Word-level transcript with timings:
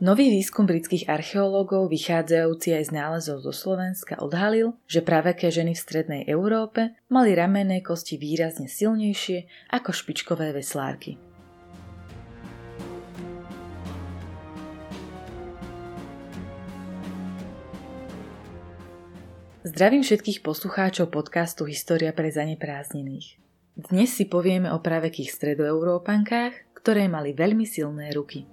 Nový 0.00 0.32
výskum 0.32 0.64
britských 0.64 1.12
archeológov, 1.12 1.92
vychádzajúci 1.92 2.72
aj 2.72 2.88
z 2.88 2.90
nálezov 2.96 3.44
zo 3.44 3.52
Slovenska, 3.52 4.16
odhalil, 4.16 4.72
že 4.88 5.04
praveké 5.04 5.52
ženy 5.52 5.76
v 5.76 5.84
strednej 5.84 6.22
Európe 6.24 6.96
mali 7.12 7.36
ramenné 7.36 7.84
kosti 7.84 8.16
výrazne 8.16 8.64
silnejšie 8.64 9.44
ako 9.68 9.92
špičkové 9.92 10.56
veslárky. 10.56 11.20
Zdravím 19.68 20.00
všetkých 20.00 20.40
poslucháčov 20.40 21.12
podcastu 21.12 21.68
História 21.68 22.16
pre 22.16 22.32
zaneprázdnených. 22.32 23.36
Dnes 23.76 24.16
si 24.16 24.24
povieme 24.24 24.72
o 24.72 24.80
pravekých 24.80 25.28
stredoeurópankách, 25.28 26.72
ktoré 26.72 27.04
mali 27.04 27.36
veľmi 27.36 27.68
silné 27.68 28.16
ruky. 28.16 28.48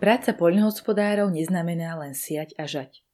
Práca 0.00 0.32
poľnohospodárov 0.32 1.28
neznamená 1.28 1.92
len 2.00 2.16
siať 2.16 2.56
a 2.56 2.64
žať. 2.64 3.04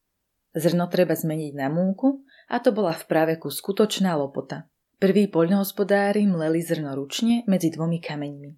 Zrno 0.54 0.86
treba 0.86 1.18
zmeniť 1.18 1.52
na 1.58 1.66
múku 1.66 2.22
a 2.46 2.62
to 2.62 2.70
bola 2.70 2.94
v 2.94 3.04
praveku 3.10 3.50
skutočná 3.50 4.14
lopota. 4.14 4.70
Prví 5.02 5.26
poľnohospodári 5.26 6.30
mleli 6.30 6.62
zrno 6.62 6.94
ručne 6.94 7.42
medzi 7.50 7.74
dvomi 7.74 7.98
kameňmi. 7.98 8.50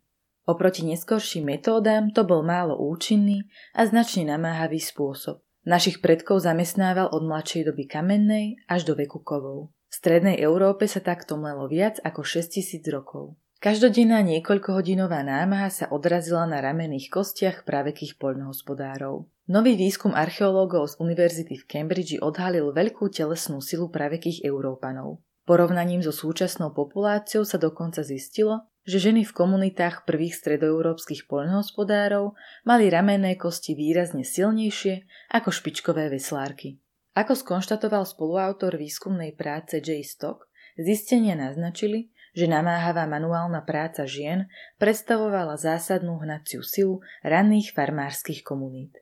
Oproti 0.45 0.85
neskorším 0.85 1.57
metódám 1.57 2.13
to 2.13 2.29
bol 2.29 2.45
málo 2.45 2.77
účinný 2.77 3.49
a 3.73 3.89
značne 3.89 4.29
namáhavý 4.29 4.77
spôsob. 4.77 5.41
Našich 5.65 6.05
predkov 6.05 6.45
zamestnával 6.45 7.09
od 7.09 7.25
mladšej 7.25 7.73
doby 7.73 7.89
kamennej 7.89 8.61
až 8.69 8.87
do 8.87 8.95
veku 8.95 9.25
kovov. 9.25 9.73
V 9.89 9.95
strednej 9.97 10.37
Európe 10.37 10.85
sa 10.85 11.01
takto 11.01 11.41
mlelo 11.41 11.65
viac 11.65 11.97
ako 12.05 12.23
6000 12.23 12.85
rokov. 12.93 13.41
Každodenná 13.59 14.23
niekoľkohodinová 14.23 15.27
námaha 15.27 15.67
sa 15.67 15.91
odrazila 15.91 16.47
na 16.47 16.63
ramenných 16.63 17.11
kostiach 17.11 17.67
pravekých 17.67 18.15
poľnohospodárov. 18.15 19.27
Nový 19.51 19.75
výskum 19.75 20.15
archeológov 20.15 20.95
z 20.95 21.03
univerzity 21.03 21.59
v 21.59 21.67
Cambridge 21.67 22.23
odhalil 22.23 22.71
veľkú 22.71 23.11
telesnú 23.11 23.59
silu 23.59 23.91
pravekých 23.91 24.47
Európanov. 24.47 25.27
Porovnaním 25.43 26.07
so 26.07 26.15
súčasnou 26.15 26.71
populáciou 26.71 27.43
sa 27.43 27.59
dokonca 27.59 28.07
zistilo, 28.07 28.71
že 28.87 29.03
ženy 29.03 29.27
v 29.27 29.35
komunitách 29.35 30.07
prvých 30.07 30.39
stredoeurópskych 30.39 31.27
poľnohospodárov 31.27 32.39
mali 32.63 32.87
ramenné 32.87 33.35
kosti 33.35 33.75
výrazne 33.75 34.23
silnejšie 34.23 35.03
ako 35.35 35.51
špičkové 35.51 36.15
veslárky. 36.15 36.79
Ako 37.19 37.35
skonštatoval 37.35 38.07
spoluautor 38.07 38.79
výskumnej 38.79 39.35
práce 39.35 39.83
J. 39.83 40.07
Stock, 40.07 40.47
zistenia 40.79 41.35
naznačili, 41.35 42.15
že 42.39 42.47
namáhavá 42.47 43.03
manuálna 43.11 43.67
práca 43.67 44.07
žien 44.07 44.47
predstavovala 44.79 45.59
zásadnú 45.59 46.23
hnaciu 46.23 46.63
silu 46.63 47.03
ranných 47.27 47.75
farmárskych 47.75 48.47
komunít. 48.47 48.95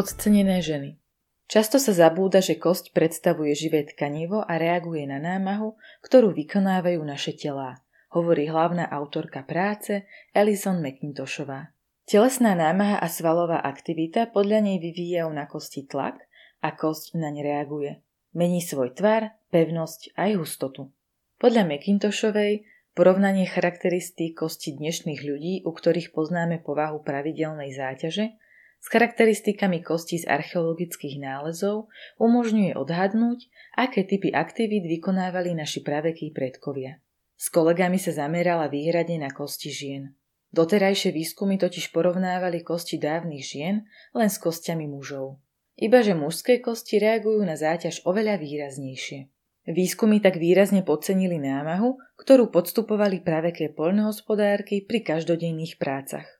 Podcenené 0.00 0.64
ženy. 0.64 0.96
Často 1.44 1.76
sa 1.76 1.92
zabúda, 1.92 2.40
že 2.40 2.56
kosť 2.56 2.96
predstavuje 2.96 3.52
živé 3.52 3.84
tkanivo 3.84 4.40
a 4.40 4.56
reaguje 4.56 5.04
na 5.04 5.20
námahu, 5.20 5.76
ktorú 6.00 6.32
vykonávajú 6.32 7.04
naše 7.04 7.36
telá, 7.36 7.84
hovorí 8.08 8.48
hlavná 8.48 8.88
autorka 8.88 9.44
práce 9.44 10.08
Alison 10.32 10.80
McIntoshová. 10.80 11.76
Telesná 12.08 12.56
námaha 12.56 12.96
a 12.96 13.12
svalová 13.12 13.60
aktivita 13.60 14.32
podľa 14.32 14.72
nej 14.72 14.80
vyvíjajú 14.80 15.36
na 15.36 15.44
kosti 15.44 15.84
tlak 15.84 16.16
a 16.64 16.72
kosť 16.72 17.20
naň 17.20 17.44
reaguje. 17.44 18.00
Mení 18.32 18.64
svoj 18.64 18.96
tvar, 18.96 19.36
pevnosť 19.52 20.16
aj 20.16 20.40
hustotu. 20.40 20.88
Podľa 21.36 21.68
McIntoshovej 21.76 22.64
porovnanie 22.96 23.44
charakteristík 23.44 24.32
kosti 24.32 24.80
dnešných 24.80 25.20
ľudí, 25.20 25.60
u 25.68 25.70
ktorých 25.76 26.16
poznáme 26.16 26.64
povahu 26.64 27.04
pravidelnej 27.04 27.76
záťaže, 27.76 28.40
s 28.80 28.88
charakteristikami 28.88 29.84
kostí 29.84 30.16
z 30.16 30.24
archeologických 30.24 31.20
nálezov 31.20 31.92
umožňuje 32.16 32.72
odhadnúť, 32.80 33.52
aké 33.76 34.08
typy 34.08 34.32
aktivít 34.32 34.88
vykonávali 34.88 35.52
naši 35.52 35.84
pravekí 35.84 36.32
predkovia. 36.32 36.96
S 37.36 37.52
kolegami 37.52 38.00
sa 38.00 38.12
zamerala 38.16 38.72
výhradne 38.72 39.20
na 39.20 39.28
kosti 39.28 39.68
žien. 39.68 40.16
Doterajšie 40.50 41.12
výskumy 41.12 41.60
totiž 41.60 41.92
porovnávali 41.92 42.64
kosti 42.64 42.96
dávnych 42.96 43.44
žien 43.44 43.84
len 44.16 44.28
s 44.32 44.40
kostiami 44.40 44.88
mužov. 44.88 45.38
Ibaže 45.76 46.16
mužské 46.16 46.58
kosti 46.58 46.98
reagujú 47.00 47.44
na 47.44 47.54
záťaž 47.60 48.04
oveľa 48.08 48.40
výraznejšie. 48.40 49.28
Výskumy 49.68 50.24
tak 50.24 50.40
výrazne 50.40 50.80
podcenili 50.80 51.36
námahu, 51.36 52.00
ktorú 52.16 52.48
podstupovali 52.48 53.20
praveké 53.20 53.76
poľnohospodárky 53.76 54.88
pri 54.88 55.04
každodenných 55.04 55.76
prácach. 55.76 56.39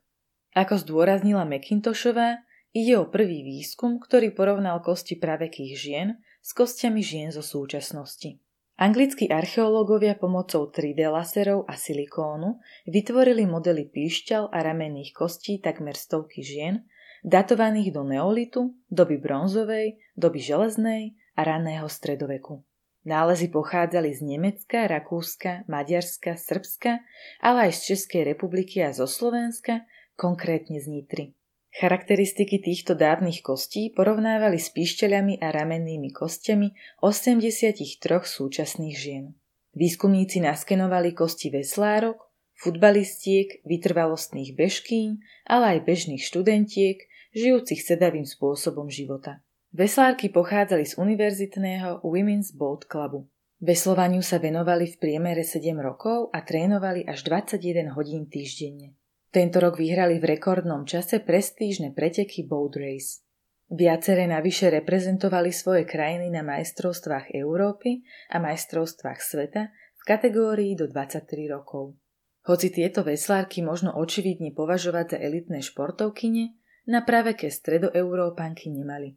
Ako 0.51 0.83
zdôraznila 0.83 1.47
McIntoshová, 1.47 2.43
ide 2.75 2.99
o 2.99 3.07
prvý 3.07 3.47
výskum, 3.47 4.03
ktorý 4.03 4.35
porovnal 4.35 4.83
kosti 4.83 5.15
pravekých 5.15 5.73
žien 5.79 6.09
s 6.43 6.51
kostiami 6.51 6.99
žien 6.99 7.31
zo 7.31 7.45
súčasnosti. 7.45 8.43
Anglickí 8.81 9.29
archeológovia 9.29 10.17
pomocou 10.17 10.73
3D 10.73 11.05
laserov 11.13 11.69
a 11.69 11.77
silikónu 11.77 12.65
vytvorili 12.89 13.45
modely 13.45 13.93
píšťal 13.93 14.49
a 14.49 14.59
ramenných 14.65 15.13
kostí 15.13 15.61
takmer 15.61 15.93
stovky 15.93 16.41
žien, 16.41 16.89
datovaných 17.21 17.93
do 17.93 18.09
neolitu, 18.09 18.73
doby 18.89 19.21
bronzovej, 19.21 20.01
doby 20.17 20.41
železnej 20.41 21.13
a 21.37 21.45
raného 21.45 21.87
stredoveku. 21.93 22.65
Nálezy 23.05 23.53
pochádzali 23.53 24.17
z 24.17 24.21
Nemecka, 24.25 24.89
Rakúska, 24.89 25.69
Maďarska, 25.69 26.37
Srbska, 26.37 27.01
ale 27.41 27.69
aj 27.69 27.73
z 27.77 27.81
Českej 27.93 28.33
republiky 28.33 28.81
a 28.81 28.93
zo 28.93 29.05
Slovenska, 29.05 29.85
konkrétne 30.21 30.77
z 30.77 30.87
Nitry. 30.93 31.27
Charakteristiky 31.73 32.61
týchto 32.61 32.93
dávnych 32.93 33.41
kostí 33.41 33.89
porovnávali 33.89 34.61
s 34.61 34.69
píšťaľami 34.69 35.41
a 35.41 35.49
ramennými 35.49 36.13
kostiami 36.13 36.77
83 37.01 37.97
súčasných 38.05 38.97
žien. 39.01 39.33
Výskumníci 39.73 40.45
naskenovali 40.45 41.17
kosti 41.17 41.49
veslárok, 41.49 42.21
futbalistiek, 42.59 43.65
vytrvalostných 43.65 44.53
bežkýň, 44.53 45.11
ale 45.49 45.79
aj 45.79 45.89
bežných 45.89 46.21
študentiek, 46.21 47.01
žijúcich 47.33 47.81
sedavým 47.81 48.29
spôsobom 48.29 48.93
života. 48.93 49.41
Veslárky 49.71 50.29
pochádzali 50.29 50.85
z 50.85 50.99
univerzitného 50.99 52.03
Women's 52.03 52.51
Boat 52.51 52.91
Clubu. 52.91 53.31
Veslovaniu 53.63 54.27
sa 54.27 54.43
venovali 54.43 54.91
v 54.91 54.99
priemere 54.99 55.47
7 55.47 55.79
rokov 55.79 56.35
a 56.35 56.43
trénovali 56.43 57.07
až 57.07 57.23
21 57.31 57.95
hodín 57.95 58.27
týždenne. 58.27 59.00
Tento 59.31 59.63
rok 59.63 59.79
vyhrali 59.79 60.19
v 60.19 60.35
rekordnom 60.35 60.83
čase 60.83 61.23
prestížne 61.23 61.95
preteky 61.95 62.43
Boat 62.43 62.75
Race. 62.75 63.23
Viaceré 63.71 64.27
navyše 64.27 64.67
reprezentovali 64.75 65.55
svoje 65.55 65.87
krajiny 65.87 66.35
na 66.35 66.43
majstrovstvách 66.43 67.31
Európy 67.39 68.03
a 68.35 68.43
majstrovstvách 68.43 69.23
sveta 69.23 69.71
v 69.71 70.03
kategórii 70.03 70.75
do 70.75 70.91
23 70.91 71.47
rokov. 71.47 71.95
Hoci 72.43 72.75
tieto 72.75 73.07
veslárky 73.07 73.63
možno 73.63 73.95
očividne 73.95 74.51
považovať 74.51 75.15
za 75.15 75.19
elitné 75.23 75.63
športovkyne, 75.63 76.59
na 76.91 77.07
praveké 77.07 77.55
stredoeurópanky 77.55 78.75
nemali. 78.75 79.15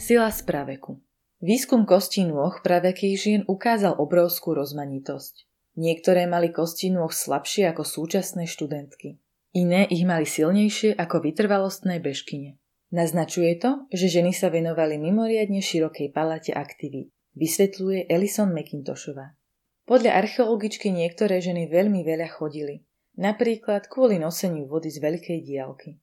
Sila 0.00 0.32
spraveku 0.32 0.96
Výskum 1.44 1.84
kostí 1.84 2.24
nôh 2.24 2.56
pravekých 2.64 3.16
žien 3.20 3.42
ukázal 3.44 4.00
obrovskú 4.00 4.56
rozmanitosť. 4.56 5.44
Niektoré 5.76 6.24
mali 6.24 6.48
kosti 6.48 6.88
nôh 6.88 7.12
slabšie 7.12 7.68
ako 7.68 7.84
súčasné 7.84 8.48
študentky. 8.48 9.20
Iné 9.52 9.84
ich 9.92 10.08
mali 10.08 10.24
silnejšie 10.24 10.96
ako 10.96 11.20
vytrvalostné 11.20 12.00
bežkyne. 12.00 12.56
Naznačuje 12.88 13.60
to, 13.60 13.84
že 13.92 14.08
ženy 14.08 14.32
sa 14.32 14.48
venovali 14.48 14.96
mimoriadne 14.96 15.60
širokej 15.60 16.16
palate 16.16 16.56
aktivít, 16.56 17.12
vysvetľuje 17.36 18.08
Elison 18.08 18.56
McIntoshová. 18.56 19.36
Podľa 19.84 20.16
archeologičky 20.16 20.88
niektoré 20.96 21.44
ženy 21.44 21.68
veľmi 21.68 22.08
veľa 22.08 22.40
chodili, 22.40 22.88
napríklad 23.20 23.84
kvôli 23.84 24.16
noseniu 24.16 24.64
vody 24.64 24.88
z 24.88 24.96
veľkej 24.96 25.38
diálky. 25.44 26.00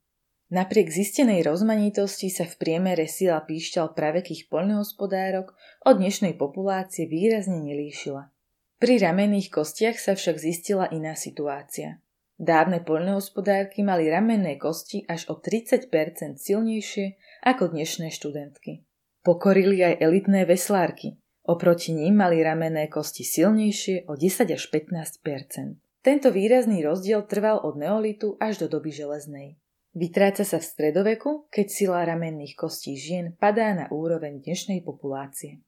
Napriek 0.48 0.88
zistenej 0.88 1.44
rozmanitosti 1.44 2.32
sa 2.32 2.48
v 2.48 2.56
priemere 2.56 3.04
sila 3.04 3.44
píšťal 3.44 3.92
pravekých 3.92 4.48
poľnohospodárok 4.48 5.52
od 5.84 6.00
dnešnej 6.00 6.40
populácie 6.40 7.04
výrazne 7.04 7.60
nelíšila. 7.60 8.32
Pri 8.80 8.96
ramenných 8.96 9.52
kostiach 9.52 10.00
sa 10.00 10.16
však 10.16 10.40
zistila 10.40 10.88
iná 10.88 11.20
situácia. 11.20 12.00
Dávne 12.40 12.80
poľnohospodárky 12.80 13.84
mali 13.84 14.08
ramenné 14.08 14.56
kosti 14.56 15.04
až 15.04 15.28
o 15.28 15.36
30% 15.36 15.92
silnejšie 16.40 17.20
ako 17.44 17.76
dnešné 17.76 18.08
študentky. 18.16 18.88
Pokorili 19.28 19.84
aj 19.84 20.00
elitné 20.00 20.48
veslárky. 20.48 21.20
Oproti 21.44 21.92
ním 21.92 22.24
mali 22.24 22.40
ramenné 22.40 22.88
kosti 22.88 23.28
silnejšie 23.28 24.08
o 24.08 24.16
10 24.16 24.48
až 24.48 24.64
15%. 24.72 25.84
Tento 26.00 26.32
výrazný 26.32 26.88
rozdiel 26.88 27.28
trval 27.28 27.60
od 27.68 27.76
neolitu 27.76 28.40
až 28.40 28.64
do 28.64 28.80
doby 28.80 28.96
železnej. 28.96 29.60
Vytráca 29.96 30.44
sa 30.44 30.58
v 30.60 30.68
stredoveku, 30.68 31.52
keď 31.52 31.68
sila 31.70 32.04
ramenných 32.04 32.58
kostí 32.58 32.98
žien 32.98 33.38
padá 33.38 33.72
na 33.72 33.86
úroveň 33.88 34.44
dnešnej 34.44 34.84
populácie. 34.84 35.64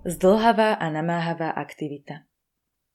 Zdlhavá 0.00 0.80
a 0.80 0.88
namáhavá 0.88 1.52
aktivita. 1.52 2.24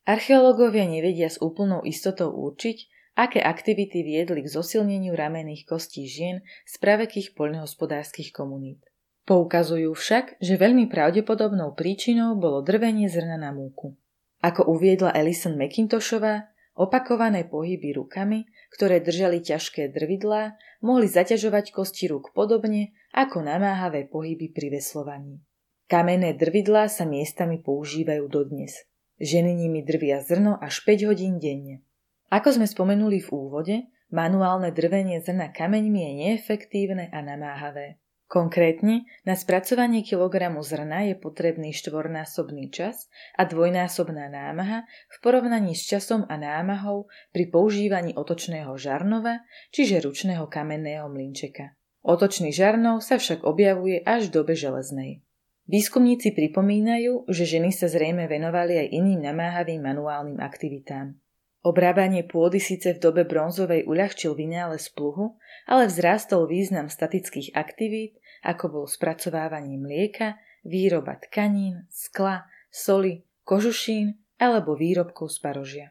Archeológovia 0.10 0.90
nevedia 0.90 1.30
s 1.30 1.38
úplnou 1.38 1.86
istotou 1.86 2.34
určiť, 2.34 2.78
aké 3.13 3.46
aktivity 3.46 4.02
viedli 4.02 4.42
k 4.42 4.50
zosilneniu 4.50 5.13
ramenných 5.13 5.69
kostí 5.69 6.10
žien 6.10 6.42
z 6.66 6.74
pravekých 6.81 7.38
poľnohospodárskych 7.38 8.34
komunít. 8.34 8.81
Poukazujú 9.30 9.94
však, 9.94 10.42
že 10.42 10.57
veľmi 10.57 10.90
pravdepodobnou 10.90 11.78
príčinou 11.78 12.42
bolo 12.42 12.66
drvenie 12.66 13.06
zrna 13.06 13.38
na 13.38 13.54
múku. 13.54 13.94
Ako 14.42 14.66
uviedla 14.66 15.13
Alison 15.13 15.54
McIntoshová, 15.62 16.50
opakované 16.74 17.46
pohyby 17.46 18.02
rukami, 18.02 18.50
ktoré 18.74 18.98
držali 18.98 19.46
ťažké 19.46 19.94
drvidlá, 19.94 20.57
mohli 20.81 21.06
zaťažovať 21.06 21.69
kosti 21.69 22.10
rúk 22.10 22.34
podobne 22.34 22.98
ako 23.13 23.46
namáhavé 23.46 24.10
pohyby 24.10 24.50
pri 24.50 24.81
veslovaní. 24.81 25.46
Kamenné 25.86 26.34
drvidlá 26.34 26.90
sa 26.90 27.06
miestami 27.06 27.62
používajú 27.62 28.26
dodnes. 28.26 28.74
Ženy 29.22 29.54
nimi 29.54 29.86
drvia 29.86 30.18
zrno 30.26 30.58
až 30.58 30.82
5 30.82 31.14
hodín 31.14 31.38
denne. 31.38 31.86
Ako 32.34 32.58
sme 32.58 32.66
spomenuli 32.66 33.22
v 33.22 33.30
úvode, 33.30 33.76
manuálne 34.10 34.74
drvenie 34.74 35.22
zrna 35.22 35.54
kameňmi 35.54 36.02
je 36.02 36.12
neefektívne 36.26 37.14
a 37.14 37.22
namáhavé. 37.22 38.02
Konkrétne, 38.26 39.06
na 39.22 39.38
spracovanie 39.38 40.02
kilogramu 40.02 40.66
zrna 40.66 41.06
je 41.06 41.14
potrebný 41.14 41.70
štvornásobný 41.78 42.74
čas 42.74 43.06
a 43.38 43.46
dvojnásobná 43.46 44.26
námaha 44.34 44.90
v 44.90 45.16
porovnaní 45.22 45.78
s 45.78 45.86
časom 45.86 46.26
a 46.26 46.34
námahou 46.34 47.06
pri 47.30 47.46
používaní 47.54 48.18
otočného 48.18 48.74
žarnova, 48.81 49.46
čiže 49.70 50.02
ručného 50.02 50.50
kamenného 50.50 51.06
mlinčeka. 51.14 51.78
Otočný 52.02 52.50
žarnov 52.50 53.06
sa 53.06 53.22
však 53.22 53.46
objavuje 53.46 54.02
až 54.02 54.34
v 54.34 54.42
dobe 54.42 54.58
železnej. 54.58 55.22
Výskumníci 55.66 56.38
pripomínajú, 56.38 57.26
že 57.26 57.58
ženy 57.58 57.74
sa 57.74 57.90
zrejme 57.90 58.30
venovali 58.30 58.86
aj 58.86 58.88
iným 58.94 59.26
namáhavým 59.26 59.82
manuálnym 59.82 60.38
aktivitám. 60.38 61.18
Obrábanie 61.66 62.22
pôdy 62.22 62.62
síce 62.62 62.94
v 62.94 63.02
dobe 63.02 63.26
bronzovej 63.26 63.90
uľahčil 63.90 64.38
vynález 64.38 64.86
pluhu, 64.94 65.42
ale 65.66 65.90
vzrástol 65.90 66.46
význam 66.46 66.94
statických 66.94 67.58
aktivít, 67.58 68.22
ako 68.46 68.70
bol 68.70 68.86
spracovávanie 68.86 69.82
mlieka, 69.82 70.38
výroba 70.62 71.18
tkanín, 71.18 71.90
skla, 71.90 72.46
soli, 72.70 73.26
kožušín 73.42 74.22
alebo 74.38 74.78
výrobkov 74.78 75.34
z 75.34 75.38
parožia. 75.42 75.88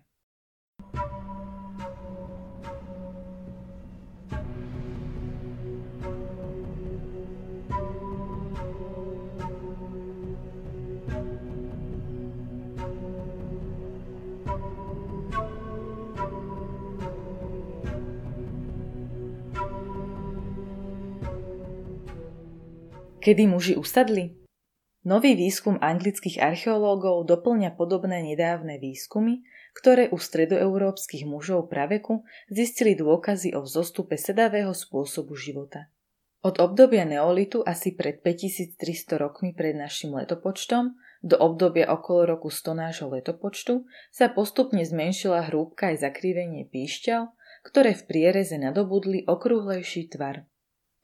Kedy 23.25 23.49
muži 23.49 23.73
usadli? 23.81 24.37
Nový 25.09 25.33
výskum 25.33 25.81
anglických 25.81 26.45
archeológov 26.45 27.25
doplňa 27.25 27.73
podobné 27.73 28.21
nedávne 28.21 28.77
výskumy, 28.77 29.41
ktoré 29.73 30.13
u 30.13 30.21
stredoeurópskych 30.21 31.25
mužov 31.25 31.73
praveku 31.73 32.29
zistili 32.53 32.93
dôkazy 32.93 33.57
o 33.57 33.65
vzostupe 33.65 34.21
sedavého 34.21 34.77
spôsobu 34.77 35.41
života. 35.41 35.89
Od 36.45 36.61
obdobia 36.61 37.09
neolitu 37.09 37.65
asi 37.65 37.97
pred 37.97 38.21
5300 38.21 39.17
rokmi 39.17 39.57
pred 39.57 39.73
našim 39.73 40.13
letopočtom 40.13 40.93
do 41.25 41.41
obdobia 41.41 41.89
okolo 41.89 42.29
roku 42.29 42.53
100 42.53 42.77
nášho 42.77 43.09
letopočtu 43.09 43.89
sa 44.13 44.29
postupne 44.29 44.85
zmenšila 44.85 45.49
hrúbka 45.49 45.97
aj 45.97 46.05
zakrivenie 46.05 46.69
píšťal, 46.69 47.33
ktoré 47.65 47.97
v 47.97 48.05
priereze 48.05 48.61
nadobudli 48.61 49.25
okrúhlejší 49.25 50.13
tvar. 50.13 50.45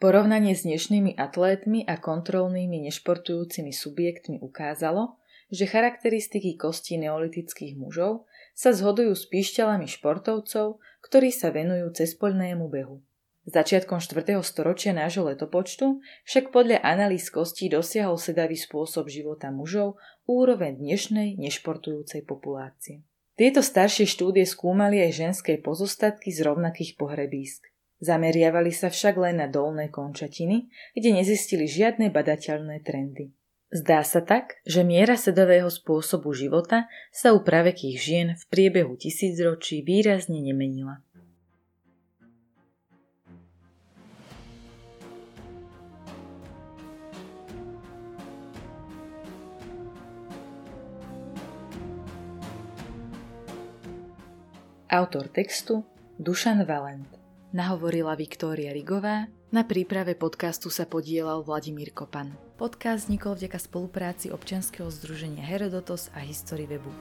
Porovnanie 0.00 0.57
s 0.57 0.64
dnešnými 0.64 1.21
atlétmi 1.21 1.85
a 1.85 2.00
kontrolnými 2.00 2.88
nešportujúcimi 2.88 3.69
subjektmi 3.69 4.40
ukázalo, 4.40 5.21
že 5.52 5.69
charakteristiky 5.69 6.57
kostí 6.57 6.97
neolitických 6.97 7.76
mužov 7.76 8.25
sa 8.57 8.73
zhodujú 8.73 9.12
s 9.12 9.28
píšťalami 9.28 9.85
športovcov, 9.85 10.80
ktorí 11.04 11.28
sa 11.28 11.52
venujú 11.52 11.92
cespoľnému 11.92 12.64
behu. 12.73 13.04
Začiatkom 13.45 14.00
4. 14.00 14.40
storočia 14.40 14.97
nášho 14.97 15.28
letopočtu 15.28 16.00
však 16.25 16.49
podľa 16.49 16.80
analýz 16.80 17.28
kostí 17.28 17.69
dosiahol 17.69 18.16
sedavý 18.16 18.57
spôsob 18.57 19.12
života 19.12 19.52
mužov 19.52 20.00
úroveň 20.25 20.80
dnešnej 20.80 21.37
nešportujúcej 21.37 22.25
populácie. 22.25 23.04
Tieto 23.37 23.61
staršie 23.61 24.09
štúdie 24.09 24.49
skúmali 24.49 24.97
aj 25.04 25.12
ženské 25.12 25.61
pozostatky 25.61 26.33
z 26.33 26.40
rovnakých 26.40 26.97
pohrebísk. 26.97 27.69
Zameriavali 28.00 28.73
sa 28.73 28.88
však 28.88 29.21
len 29.21 29.45
na 29.45 29.49
dolné 29.49 29.92
končatiny, 29.92 30.73
kde 30.97 31.21
nezistili 31.21 31.69
žiadne 31.69 32.09
badateľné 32.09 32.80
trendy. 32.80 33.37
Zdá 33.71 34.00
sa 34.02 34.25
tak, 34.25 34.57
že 34.64 34.83
miera 34.83 35.21
sedového 35.21 35.69
spôsobu 35.69 36.33
života 36.33 36.88
sa 37.12 37.37
u 37.37 37.45
pravekých 37.45 37.97
žien 38.00 38.28
v 38.35 38.45
priebehu 38.49 38.97
tisícročí 38.97 39.85
výrazne 39.85 40.40
nemenila. 40.40 41.04
Autor 54.90 55.30
textu 55.30 55.87
Dušan 56.19 56.66
Valent 56.66 57.20
nahovorila 57.50 58.14
Viktória 58.14 58.71
Rigová, 58.71 59.26
na 59.50 59.66
príprave 59.66 60.14
podcastu 60.14 60.71
sa 60.71 60.87
podielal 60.87 61.42
Vladimír 61.42 61.90
Kopan. 61.90 62.30
Podcast 62.54 63.11
vznikol 63.11 63.35
vďaka 63.35 63.59
spolupráci 63.59 64.30
občianskeho 64.30 64.87
združenia 64.87 65.42
Herodotos 65.42 66.07
a 66.14 66.23
History 66.23 66.71
Webu. 66.71 66.92